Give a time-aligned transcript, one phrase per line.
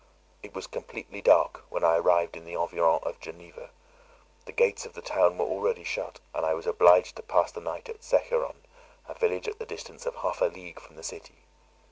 [0.41, 3.69] It was completely dark when I arrived in the environs of Geneva;
[4.45, 7.61] the gates of the town were already shut; and I was obliged to pass the
[7.61, 8.63] night at Secheron,
[9.07, 11.43] a village at the distance of half a league from the city.